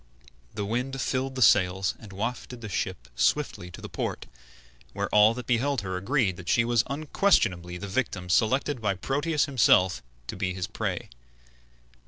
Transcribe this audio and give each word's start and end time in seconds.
The 0.55 0.65
wind 0.65 0.99
filled 0.99 1.35
the 1.35 1.43
sails 1.43 1.93
and 1.99 2.11
wafted 2.11 2.61
the 2.61 2.69
ship 2.69 3.07
swiftly 3.15 3.69
to 3.69 3.81
the 3.81 3.87
port, 3.87 4.25
where 4.93 5.07
all 5.09 5.35
that 5.35 5.45
beheld 5.45 5.81
her 5.81 5.95
agreed 5.95 6.37
that 6.37 6.49
she 6.49 6.65
was 6.65 6.83
unquestionably 6.87 7.77
the 7.77 7.87
victim 7.87 8.27
selected 8.27 8.81
by 8.81 8.95
Proteus 8.95 9.45
himself 9.45 10.01
to 10.25 10.35
be 10.35 10.55
his 10.55 10.65
prey. 10.65 11.11